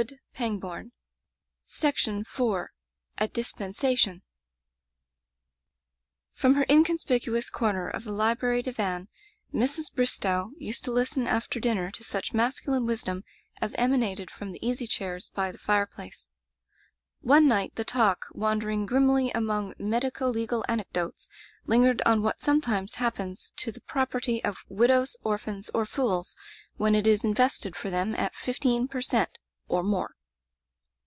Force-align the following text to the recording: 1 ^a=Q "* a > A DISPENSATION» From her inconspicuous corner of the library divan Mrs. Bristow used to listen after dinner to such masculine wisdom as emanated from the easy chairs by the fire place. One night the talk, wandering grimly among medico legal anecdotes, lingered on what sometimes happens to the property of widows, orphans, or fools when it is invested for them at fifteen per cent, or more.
1 0.00 0.06
^a=Q 0.34 0.90
"* 2.14 2.40
a 2.46 2.68
> 2.94 3.18
A 3.24 3.28
DISPENSATION» 3.28 4.22
From 6.32 6.54
her 6.54 6.64
inconspicuous 6.70 7.50
corner 7.50 7.86
of 7.86 8.04
the 8.04 8.10
library 8.10 8.62
divan 8.62 9.08
Mrs. 9.52 9.92
Bristow 9.94 10.52
used 10.56 10.84
to 10.86 10.90
listen 10.90 11.26
after 11.26 11.60
dinner 11.60 11.90
to 11.90 12.02
such 12.02 12.32
masculine 12.32 12.86
wisdom 12.86 13.24
as 13.60 13.74
emanated 13.74 14.30
from 14.30 14.52
the 14.52 14.66
easy 14.66 14.86
chairs 14.86 15.28
by 15.28 15.52
the 15.52 15.58
fire 15.58 15.84
place. 15.84 16.28
One 17.20 17.46
night 17.46 17.74
the 17.74 17.84
talk, 17.84 18.24
wandering 18.32 18.86
grimly 18.86 19.30
among 19.32 19.74
medico 19.78 20.28
legal 20.30 20.64
anecdotes, 20.66 21.28
lingered 21.66 22.00
on 22.06 22.22
what 22.22 22.40
sometimes 22.40 22.94
happens 22.94 23.52
to 23.56 23.70
the 23.70 23.82
property 23.82 24.42
of 24.42 24.64
widows, 24.70 25.18
orphans, 25.22 25.68
or 25.74 25.84
fools 25.84 26.38
when 26.78 26.94
it 26.94 27.06
is 27.06 27.22
invested 27.22 27.76
for 27.76 27.90
them 27.90 28.14
at 28.14 28.34
fifteen 28.34 28.88
per 28.88 29.02
cent, 29.02 29.38
or 29.72 29.84
more. 29.84 30.16